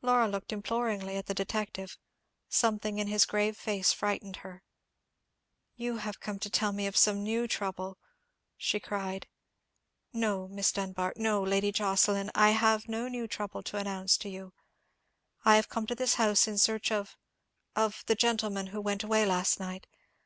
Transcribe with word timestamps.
Laura 0.00 0.26
looked 0.26 0.50
imploringly 0.50 1.18
at 1.18 1.26
the 1.26 1.34
detective. 1.34 1.98
Something 2.48 2.96
in 2.98 3.06
his 3.06 3.26
grave 3.26 3.54
face 3.54 3.92
frightened 3.92 4.36
her. 4.36 4.62
"You 5.76 5.98
have 5.98 6.20
come 6.20 6.38
to 6.38 6.48
tell 6.48 6.72
me 6.72 6.86
of 6.86 6.96
some 6.96 7.22
new 7.22 7.46
trouble," 7.46 7.98
she 8.56 8.80
cried. 8.80 9.28
"No, 10.10 10.48
Miss 10.48 10.72
Dunbar—no, 10.72 11.42
Lady 11.42 11.70
Jocelyn, 11.70 12.30
I 12.34 12.52
have 12.52 12.88
no 12.88 13.08
new 13.08 13.28
trouble 13.28 13.62
to 13.64 13.76
announce 13.76 14.16
to 14.16 14.30
you. 14.30 14.54
I 15.44 15.56
have 15.56 15.68
come 15.68 15.86
to 15.88 15.94
this 15.94 16.14
house 16.14 16.48
in 16.48 16.56
search 16.56 16.90
of—of 16.90 18.04
the 18.06 18.14
gentleman 18.14 18.68
who 18.68 18.80
went 18.80 19.02
away 19.04 19.26
last 19.26 19.60
night. 19.60 19.86